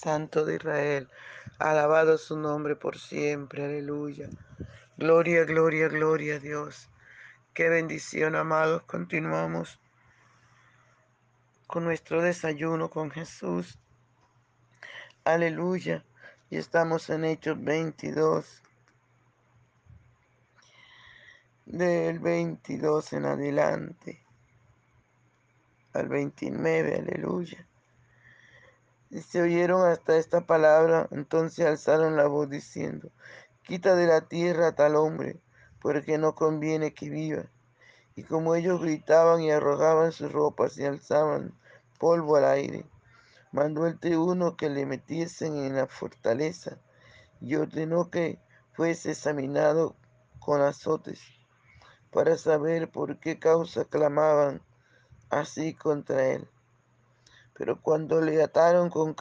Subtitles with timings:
[0.00, 1.08] Santo de Israel.
[1.58, 3.66] Alabado su nombre por siempre.
[3.66, 4.30] Aleluya.
[4.96, 6.88] Gloria, gloria, gloria a Dios.
[7.52, 8.82] Qué bendición, amados.
[8.84, 9.78] Continuamos
[11.66, 13.78] con nuestro desayuno con Jesús.
[15.24, 16.02] Aleluya.
[16.48, 18.62] Y estamos en Hechos 22.
[21.66, 24.24] Del 22 en adelante
[25.92, 26.96] al 29.
[26.96, 27.69] Aleluya.
[29.10, 33.10] Y se oyeron hasta esta palabra, entonces alzaron la voz diciendo,
[33.64, 35.40] quita de la tierra a tal hombre,
[35.82, 37.46] porque no conviene que viva.
[38.14, 41.52] Y como ellos gritaban y arrojaban sus ropas y alzaban
[41.98, 42.86] polvo al aire,
[43.50, 46.78] mandó el tribuno que le metiesen en la fortaleza
[47.40, 48.38] y ordenó que
[48.74, 49.96] fuese examinado
[50.38, 51.20] con azotes
[52.12, 54.62] para saber por qué causa clamaban
[55.30, 56.48] así contra él.
[57.60, 59.12] Pero cuando le ataron con,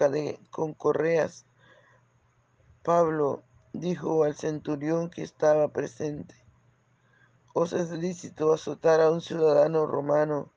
[0.73, 1.45] correas,
[2.83, 6.35] Pablo dijo al centurión que estaba presente,
[7.53, 10.49] ¿os es lícito azotar a un ciudadano romano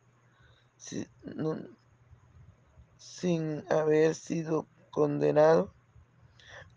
[2.98, 5.72] sin haber sido condenado?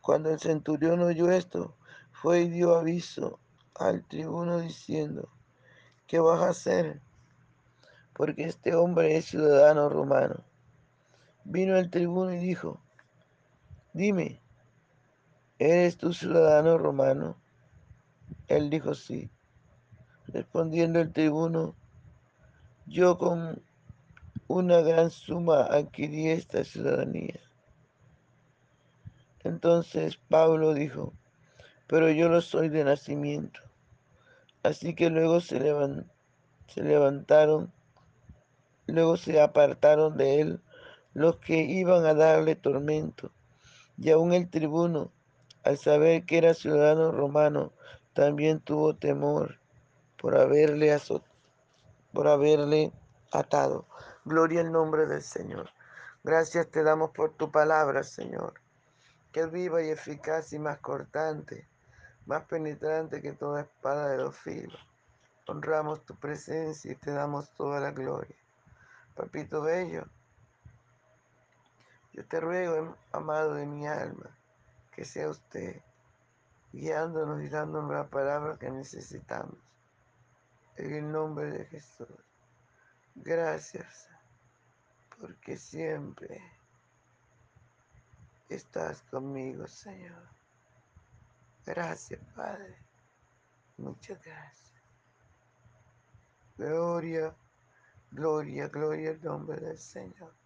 [0.02, 1.76] Cuando el centurión oyó esto,
[2.14, 3.38] fue y dio aviso
[3.76, 5.30] al tribuno diciendo,
[6.08, 7.00] ¿qué vas a hacer?
[8.14, 10.44] Porque este hombre es ciudadano romano.
[11.48, 12.82] Vino el tribuno y dijo,
[13.94, 14.42] dime,
[15.60, 17.38] ¿eres tú ciudadano romano?
[18.48, 19.30] Él dijo, sí.
[20.28, 21.76] Respondiendo el tribuno,
[22.88, 23.62] yo con
[24.48, 27.40] una gran suma adquirí esta ciudadanía.
[29.44, 31.14] Entonces Pablo dijo,
[31.86, 33.60] pero yo lo soy de nacimiento.
[34.64, 35.60] Así que luego se,
[36.68, 37.72] se levantaron,
[38.88, 40.62] luego se apartaron de él
[41.16, 43.32] los que iban a darle tormento.
[43.98, 45.12] Y aún el tribuno,
[45.64, 47.72] al saber que era ciudadano romano,
[48.14, 49.58] también tuvo temor
[50.22, 50.96] por haberle,
[52.12, 52.92] por haberle
[53.32, 53.86] atado.
[54.26, 55.70] Gloria al nombre del Señor.
[56.24, 58.56] Gracias te damos por tu palabra, Señor,
[59.32, 61.66] que es viva y eficaz y más cortante,
[62.26, 64.80] más penetrante que toda espada de dos filos.
[65.48, 68.36] Honramos tu presencia y te damos toda la gloria.
[69.16, 70.08] Papito Bello,
[72.16, 74.30] yo te ruego, amado de mi alma,
[74.94, 75.82] que sea usted
[76.72, 79.58] guiándonos y dándonos la palabra que necesitamos.
[80.78, 82.08] En el nombre de Jesús.
[83.16, 84.10] Gracias,
[85.20, 86.42] porque siempre
[88.48, 90.24] estás conmigo, Señor.
[91.66, 92.78] Gracias, Padre.
[93.76, 94.74] Muchas gracias.
[96.58, 97.36] Gloria,
[98.12, 100.45] gloria, gloria al nombre del Señor.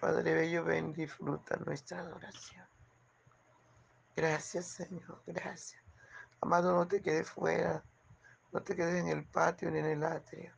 [0.00, 2.64] Padre Bello, ven, disfruta nuestra adoración.
[4.16, 5.82] Gracias, Señor, gracias.
[6.40, 7.84] Amado, no te quedes fuera,
[8.50, 10.54] no te quedes en el patio ni en el atrio.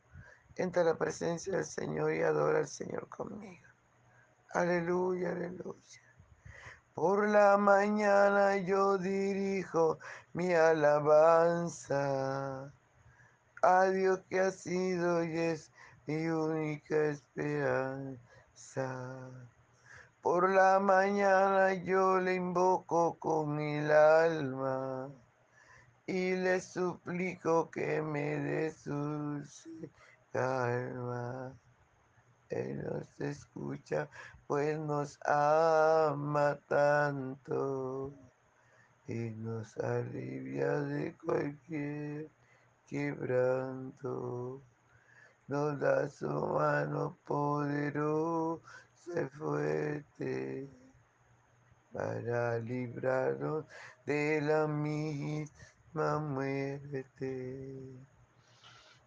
[0.55, 3.67] Entra a la presencia del Señor y adora al Señor conmigo.
[4.53, 6.01] Aleluya, aleluya.
[6.93, 9.99] Por la mañana yo dirijo
[10.31, 11.91] mi alabanza
[13.61, 15.69] a Dios que ha sido y es
[16.05, 18.32] mi única esperanza.
[20.21, 25.09] Por la mañana yo le invoco con el alma
[26.07, 29.43] y le suplico que me dé su
[30.31, 31.53] calma.
[32.49, 34.09] Él nos escucha,
[34.47, 38.11] pues nos ama tanto
[39.07, 42.29] y nos alivia de cualquier
[42.87, 44.61] quebranto
[45.47, 48.61] nos da su mano poderosa
[49.15, 50.69] y fuerte
[51.91, 53.65] para librarnos
[54.05, 57.75] de la misma muerte.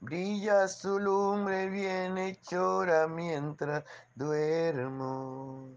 [0.00, 3.82] Brilla su lumbre bien hechora mientras
[4.14, 5.70] duermo.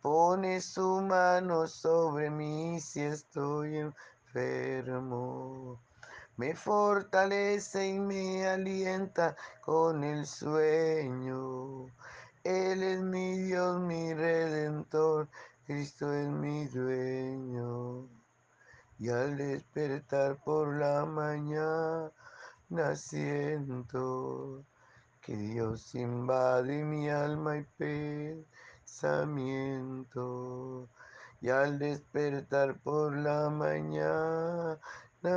[0.00, 5.80] Pone su mano sobre mí si estoy enfermo
[6.36, 11.86] me fortalece y me alienta con el sueño.
[12.44, 15.28] Él es mi Dios, mi redentor,
[15.66, 18.06] Cristo es mi dueño.
[18.98, 22.12] Y al despertar por la mañana
[22.94, 24.62] siento
[25.22, 27.66] que Dios invade mi alma y
[28.84, 30.88] pensamiento.
[31.40, 34.78] Y al despertar por la mañana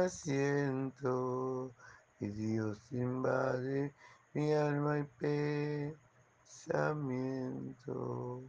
[0.10, 1.72] siento
[2.20, 3.92] y Dios invade
[4.34, 5.04] mi alma y
[6.46, 8.44] pensamiento.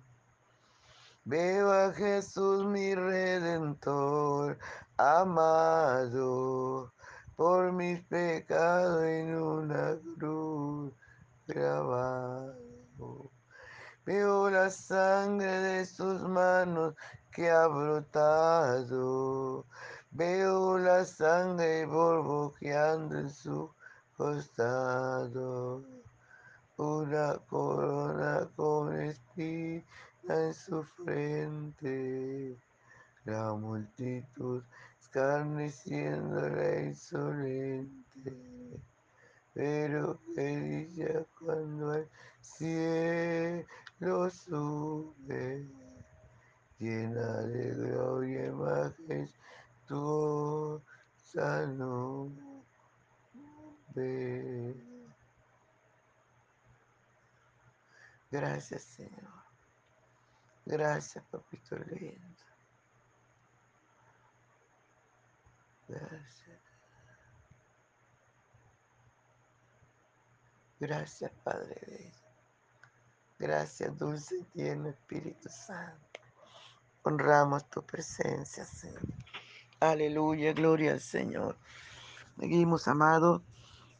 [1.24, 4.58] Veo a Jesús mi redentor,
[4.98, 6.92] amado
[7.36, 10.92] por mis pecados en una cruz
[11.46, 13.30] grabado.
[14.04, 16.94] Veo la sangre de sus manos
[17.32, 19.64] que ha brotado.
[20.12, 23.70] Veo la sangre borboqueando en su
[24.16, 25.84] costado.
[26.76, 29.84] Una corona con espina
[30.26, 32.56] en su frente.
[33.24, 34.64] La multitud
[35.00, 38.34] escarneciendo la insolente.
[39.54, 42.08] Pero que cuando al
[42.40, 43.64] cielo
[44.28, 45.68] sube,
[46.80, 48.52] llena de gloria
[49.90, 52.36] y majestuosa nube.
[58.30, 59.42] Gracias, Señor.
[60.64, 62.44] Gracias, papito lindo.
[65.88, 66.60] Gracias.
[70.78, 72.10] Gracias, Padre Bello.
[73.38, 76.20] Gracias, dulce y tierno Espíritu Santo.
[77.02, 79.00] Honramos tu presencia, Señor.
[79.82, 81.56] Aleluya, gloria al Señor.
[82.38, 83.40] Seguimos, amados,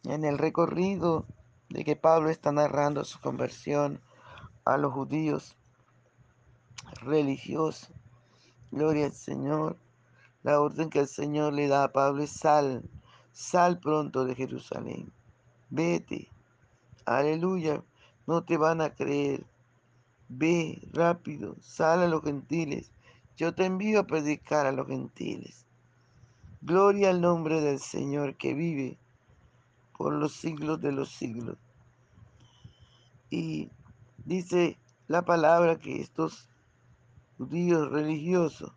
[0.05, 1.25] en el recorrido
[1.71, 3.99] de que Pablo está narrando su conversión
[4.67, 5.56] a los judíos
[7.00, 7.88] religiosos.
[8.71, 9.79] Gloria al Señor.
[10.43, 12.83] La orden que el Señor le da a Pablo es sal,
[13.33, 15.11] sal pronto de Jerusalén.
[15.71, 16.29] Vete.
[17.06, 17.83] Aleluya.
[18.26, 19.47] No te van a creer.
[20.29, 22.93] Ve rápido, sal a los gentiles.
[23.35, 25.65] Yo te envío a predicar a los gentiles.
[26.62, 28.99] Gloria al nombre del Señor que vive
[29.97, 31.57] por los siglos de los siglos.
[33.31, 33.71] Y
[34.25, 34.79] dice
[35.09, 36.49] la palabra que estos
[37.39, 38.73] judíos religiosos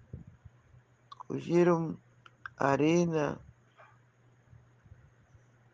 [1.27, 2.00] cogieron
[2.56, 3.39] arena,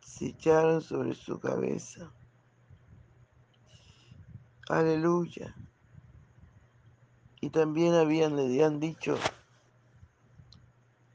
[0.02, 2.12] se echaron sobre su cabeza.
[4.68, 5.56] Aleluya.
[7.42, 9.16] Y también habían, le habían dicho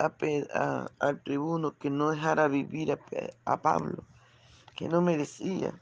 [0.07, 2.99] al tribuno que no dejara vivir
[3.45, 4.05] a, Pablo,
[4.77, 5.81] que no merecía.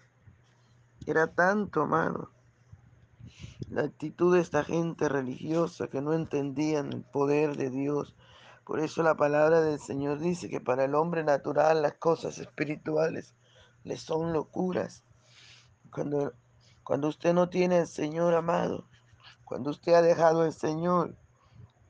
[1.06, 2.30] Era tanto, amado,
[3.68, 8.14] la actitud de esta gente religiosa que no entendían el poder de Dios.
[8.64, 13.34] Por eso la palabra del Señor dice que para el hombre natural las cosas espirituales
[13.84, 15.04] le son locuras.
[15.90, 16.32] Cuando,
[16.84, 18.86] cuando usted no tiene al Señor amado,
[19.44, 21.16] cuando usted ha dejado al Señor,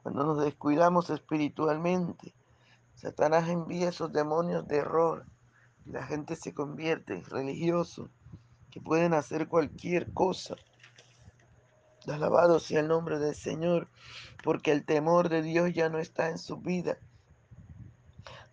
[0.03, 2.35] cuando nos descuidamos espiritualmente,
[2.97, 5.27] Satanás envía esos demonios de error
[5.87, 8.09] y la gente se convierte en religioso,
[8.71, 10.57] que pueden hacer cualquier cosa.
[12.07, 13.89] Alabado sea el nombre del Señor,
[14.43, 16.97] porque el temor de Dios ya no está en su vida.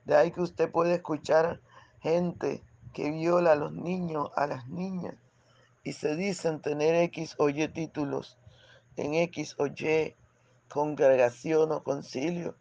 [0.05, 1.61] De ahí que usted puede escuchar
[1.99, 2.63] gente
[2.93, 5.15] que viola a los niños, a las niñas,
[5.83, 8.37] y se dicen tener X o Y títulos
[8.97, 10.15] en X o Y
[10.69, 12.55] congregación o concilio,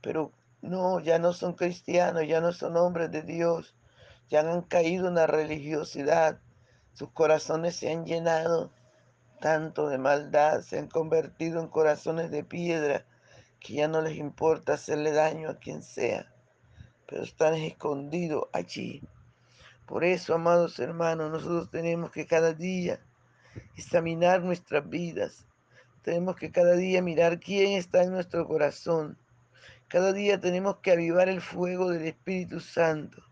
[0.00, 3.74] pero no, ya no son cristianos, ya no son hombres de Dios,
[4.28, 6.40] ya han caído en la religiosidad,
[6.94, 8.70] sus corazones se han llenado
[9.40, 13.06] tanto de maldad, se han convertido en corazones de piedra
[13.58, 16.32] que ya no les importa hacerle daño a quien sea,
[17.06, 19.02] pero están escondidos allí.
[19.86, 23.00] Por eso, amados hermanos, nosotros tenemos que cada día
[23.76, 25.46] examinar nuestras vidas.
[26.02, 29.18] Tenemos que cada día mirar quién está en nuestro corazón.
[29.88, 33.22] Cada día tenemos que avivar el fuego del Espíritu Santo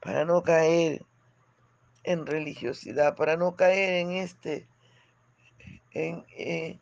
[0.00, 1.04] para no caer
[2.04, 4.68] en religiosidad, para no caer en este
[5.92, 6.78] en, eh,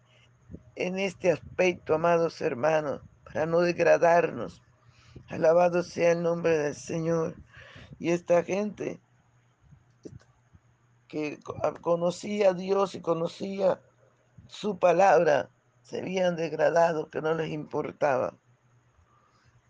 [0.75, 4.63] en este aspecto, amados hermanos, para no degradarnos.
[5.29, 7.37] Alabado sea el nombre del Señor.
[7.99, 9.01] Y esta gente
[11.09, 11.39] que
[11.83, 13.81] conocía a Dios y conocía
[14.49, 15.51] su palabra,
[15.83, 18.35] se habían degradado, que no les importaba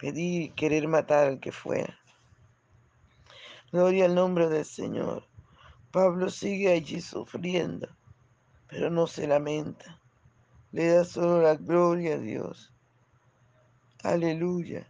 [0.02, 1.96] pedir y querer matar al que fuera.
[3.70, 5.28] Gloria al nombre del Señor.
[5.92, 7.88] Pablo sigue allí sufriendo,
[8.66, 10.00] pero no se lamenta.
[10.72, 12.72] Le da solo la gloria a Dios.
[14.02, 14.88] Aleluya.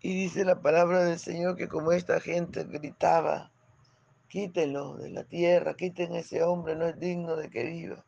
[0.00, 3.50] Y dice la palabra del Señor que como esta gente gritaba,
[4.28, 8.04] quítenlo de la tierra, quiten ese hombre, no es digno de que viva.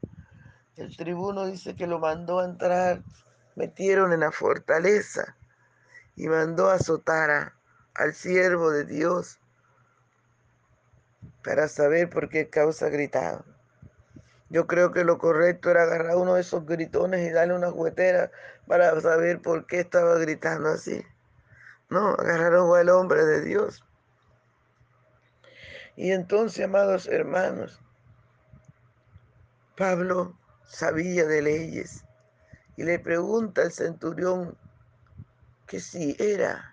[0.77, 3.03] El tribuno dice que lo mandó a entrar,
[3.57, 5.37] metieron en la fortaleza
[6.17, 7.53] y mandó a azotar
[7.95, 9.41] al siervo de Dios
[11.43, 13.45] para saber por qué causa gritaba.
[14.51, 18.31] Yo creo que lo correcto era agarrar uno de esos gritones y darle una juguetera
[18.67, 21.03] para saber por qué estaba gritando así.
[21.91, 23.85] No, agarraron al hombre de Dios.
[25.99, 27.81] Y entonces, amados hermanos,
[29.77, 32.05] Pablo sabía de leyes
[32.77, 34.57] y le pregunta al centurión
[35.67, 36.73] que si era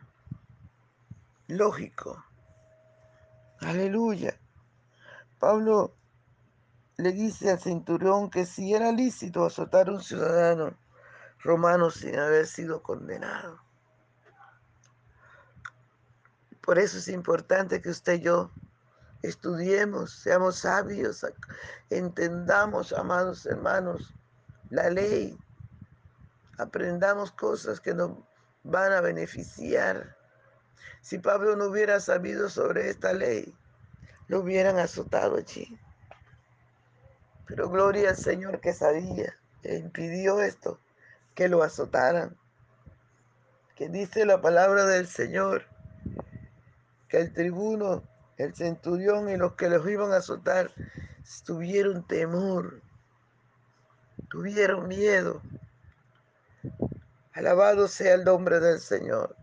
[1.47, 2.23] lógico.
[3.61, 4.37] Aleluya.
[5.39, 5.95] Pablo
[6.97, 10.77] le dice al centurión que si era lícito azotar a un ciudadano
[11.39, 13.59] romano sin haber sido condenado.
[16.61, 18.51] Por eso es importante que usted y yo
[19.27, 21.25] estudiemos, seamos sabios,
[21.89, 24.13] entendamos, amados hermanos,
[24.69, 25.37] la ley,
[26.57, 28.11] aprendamos cosas que nos
[28.63, 30.15] van a beneficiar.
[31.01, 33.53] Si Pablo no hubiera sabido sobre esta ley,
[34.27, 35.77] lo hubieran azotado allí.
[37.45, 40.79] Pero gloria al Señor que sabía, que impidió esto,
[41.35, 42.35] que lo azotaran.
[43.75, 45.65] Que dice la palabra del Señor,
[47.07, 48.03] que el tribuno,
[48.37, 50.71] el centurión y los que los iban a azotar
[51.45, 52.81] tuvieron temor,
[54.29, 55.41] tuvieron miedo.
[57.33, 59.35] Alabado sea el nombre del Señor.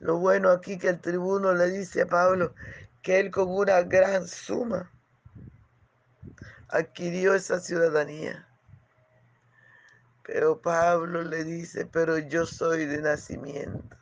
[0.00, 2.54] Lo bueno aquí que el tribuno le dice a Pablo
[3.02, 4.90] que él con una gran suma
[6.68, 8.46] adquirió esa ciudadanía.
[10.22, 13.96] Pero Pablo le dice, pero yo soy de nacimiento.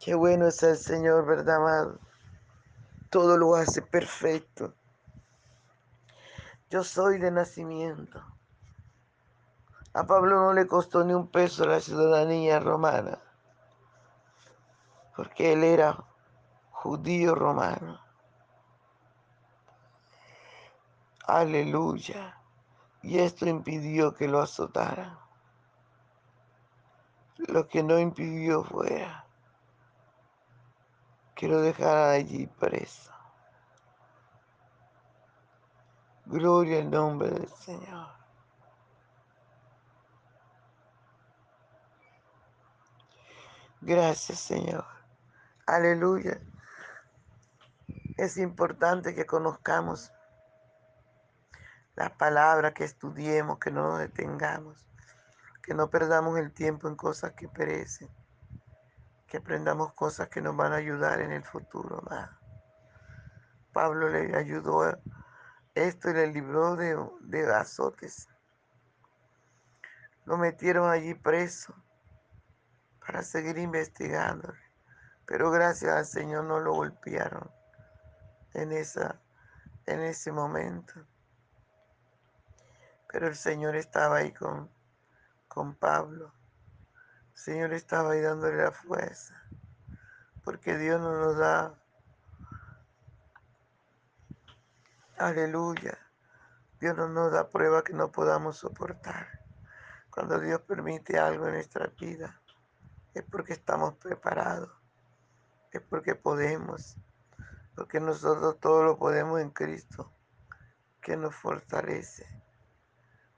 [0.00, 1.98] Qué bueno es el Señor, ¿verdad, amado?
[3.10, 4.72] Todo lo hace perfecto.
[6.70, 8.22] Yo soy de nacimiento.
[9.94, 13.18] A Pablo no le costó ni un peso la ciudadanía romana,
[15.16, 16.04] porque él era
[16.70, 18.00] judío romano.
[21.26, 22.40] Aleluya.
[23.02, 25.18] Y esto impidió que lo azotaran.
[27.38, 29.27] Lo que no impidió fuera
[31.38, 33.12] que lo dejaran allí preso.
[36.26, 38.08] Gloria al nombre del Señor.
[43.80, 44.84] Gracias, Señor.
[45.64, 46.40] Aleluya.
[48.16, 50.12] Es importante que conozcamos
[51.94, 54.88] la palabra, que estudiemos, que no nos detengamos,
[55.62, 58.10] que no perdamos el tiempo en cosas que perecen,
[59.28, 62.02] que aprendamos cosas que nos van a ayudar en el futuro.
[63.72, 64.98] Pablo le ayudó a
[65.74, 68.28] esto y le libró de, de azotes.
[70.24, 71.74] Lo metieron allí preso
[73.06, 74.52] para seguir investigando.
[75.26, 77.50] Pero gracias al Señor no lo golpearon
[78.54, 79.20] en, esa,
[79.84, 80.94] en ese momento.
[83.12, 84.70] Pero el Señor estaba ahí con,
[85.46, 86.32] con Pablo.
[87.38, 89.40] Señor estaba ahí dándole la fuerza.
[90.42, 91.72] Porque Dios no nos da.
[95.16, 95.96] Aleluya.
[96.80, 99.28] Dios no nos da prueba que no podamos soportar.
[100.10, 102.40] Cuando Dios permite algo en nuestra vida,
[103.14, 104.72] es porque estamos preparados.
[105.70, 106.96] Es porque podemos.
[107.76, 110.12] Porque nosotros todo lo podemos en Cristo,
[111.00, 112.26] que nos fortalece.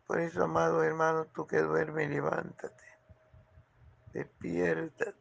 [0.06, 2.89] Por eso, amado hermano, tú que duermes, levántate.
[4.12, 5.14] Despiértate.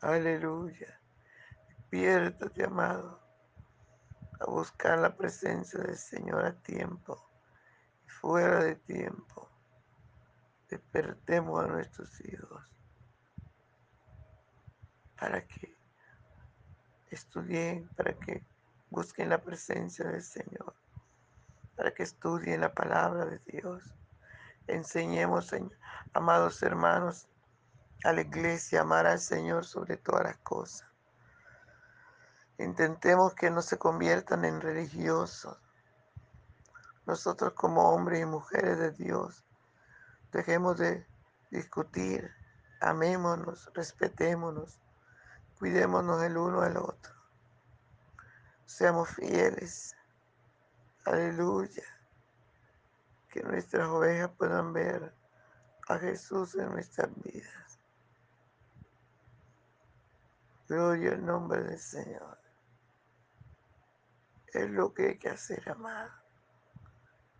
[0.00, 1.00] Aleluya.
[1.68, 3.20] Despiértate, amado,
[4.40, 7.22] a buscar la presencia del Señor a tiempo
[8.06, 9.48] y fuera de tiempo.
[10.68, 12.62] Despertemos a nuestros hijos
[15.18, 15.76] para que
[17.10, 18.44] estudien, para que
[18.90, 20.74] busquen la presencia del Señor
[21.76, 23.82] para que estudien la palabra de Dios.
[24.66, 25.54] Enseñemos,
[26.12, 27.28] amados hermanos,
[28.04, 30.88] a la iglesia amar al Señor sobre todas las cosas.
[32.58, 35.58] Intentemos que no se conviertan en religiosos.
[37.06, 39.44] Nosotros como hombres y mujeres de Dios,
[40.32, 41.06] dejemos de
[41.50, 42.30] discutir,
[42.80, 44.80] amémonos, respetémonos,
[45.58, 47.12] cuidémonos el uno al otro.
[48.64, 49.96] Seamos fieles
[51.04, 51.82] Aleluya.
[53.32, 55.14] Que nuestras ovejas puedan ver
[55.88, 57.78] a Jesús en nuestras vidas.
[60.68, 62.38] Gloria al nombre del Señor.
[64.48, 66.12] Es lo que hay que hacer, amado.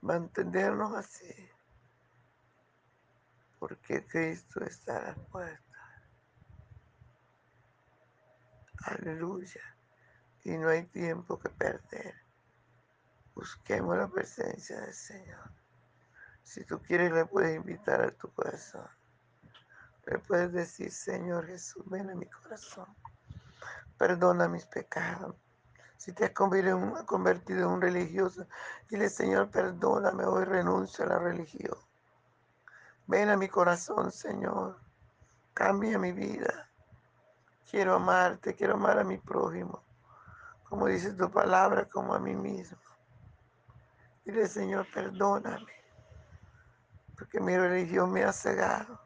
[0.01, 1.51] Mantenernos así.
[3.59, 6.03] Porque Cristo está a la puerta.
[8.87, 9.77] Aleluya.
[10.45, 12.15] Y no hay tiempo que perder.
[13.35, 15.62] Busquemos la presencia del Señor.
[16.43, 18.87] Si tú quieres, le puedes invitar a tu corazón.
[20.07, 22.87] Le puedes decir, Señor Jesús, ven a mi corazón.
[23.97, 25.37] Perdona mis pecados.
[25.97, 28.47] Si te has convertido en un religioso,
[28.91, 31.79] dile, Señor, perdóname, hoy renuncio a la religión.
[33.07, 34.79] Ven a mi corazón, Señor.
[35.55, 36.69] Cambia mi vida.
[37.71, 39.83] Quiero amarte, quiero amar a mi prójimo.
[40.65, 42.79] Como dice tu palabra, como a mí mismo.
[44.25, 45.82] Dile, Señor, perdóname.
[47.23, 49.01] Porque mi religión me ha cegado.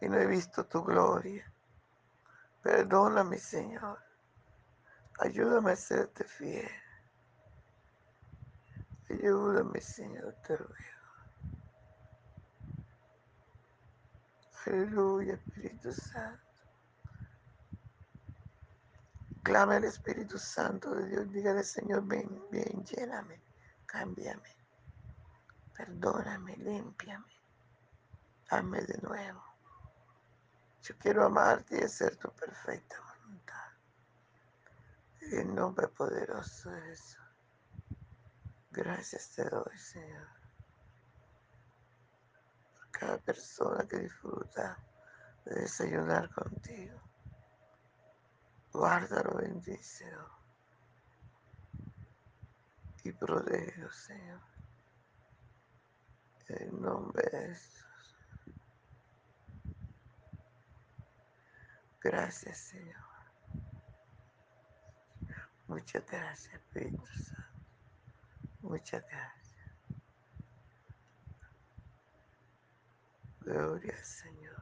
[0.00, 1.44] Y no he visto tu gloria.
[2.62, 3.98] Perdóname, Señor.
[5.18, 6.70] Ayúdame a serte fiel.
[9.10, 10.74] Ayúdame, Señor, te ruego.
[14.64, 16.50] Aleluya, Espíritu Santo.
[19.42, 21.30] Clama al Espíritu Santo de Dios.
[21.30, 23.42] Dígale, Señor, ven, ven, lléname,
[23.84, 24.48] cámbiame,
[25.76, 27.32] perdóname, límpiame,
[28.48, 29.44] hazme de nuevo.
[30.82, 33.72] Yo quiero amarte y hacer tu perfecta voluntad.
[35.20, 37.18] En el nombre poderoso de Jesús.
[38.70, 40.28] Gracias te doy, Señor.
[42.76, 44.78] Por cada persona que disfruta
[45.44, 47.00] de desayunar contigo.
[48.72, 50.28] Guárdalo, bendícelo.
[53.02, 54.55] Y protégelo, Señor.
[56.48, 57.86] En nombre de Jesús.
[62.00, 63.06] Gracias, Señor.
[65.66, 67.36] Muchas gracias, Espíritu Santo.
[68.62, 69.56] Muchas gracias.
[73.40, 74.56] Gloria al Señor.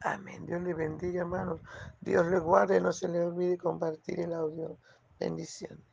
[0.00, 0.46] Amén.
[0.46, 1.60] Dios le bendiga, hermanos.
[2.00, 2.80] Dios le guarde.
[2.80, 4.78] No se le olvide compartir el audio.
[5.18, 5.84] Bendiciones.